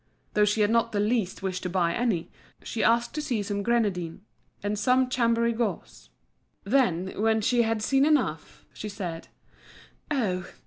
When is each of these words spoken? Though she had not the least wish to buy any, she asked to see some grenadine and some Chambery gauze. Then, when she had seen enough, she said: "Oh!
Though 0.33 0.45
she 0.45 0.61
had 0.61 0.71
not 0.71 0.93
the 0.93 0.99
least 0.99 1.43
wish 1.43 1.61
to 1.61 1.69
buy 1.69 1.93
any, 1.93 2.31
she 2.63 2.83
asked 2.83 3.13
to 3.13 3.21
see 3.21 3.43
some 3.43 3.61
grenadine 3.61 4.23
and 4.63 4.79
some 4.79 5.09
Chambery 5.09 5.53
gauze. 5.53 6.09
Then, 6.63 7.21
when 7.21 7.39
she 7.41 7.61
had 7.61 7.83
seen 7.83 8.03
enough, 8.03 8.65
she 8.73 8.89
said: 8.89 9.27
"Oh! 10.09 10.47